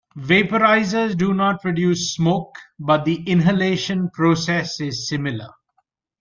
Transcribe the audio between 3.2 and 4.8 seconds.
inhalation process